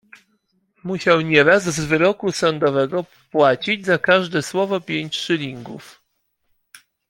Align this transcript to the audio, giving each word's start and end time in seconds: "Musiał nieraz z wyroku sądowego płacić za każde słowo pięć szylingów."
"Musiał 0.83 1.21
nieraz 1.21 1.63
z 1.63 1.79
wyroku 1.85 2.31
sądowego 2.31 3.05
płacić 3.31 3.85
za 3.85 3.97
każde 3.97 4.41
słowo 4.43 4.81
pięć 4.81 5.15
szylingów." 5.15 6.01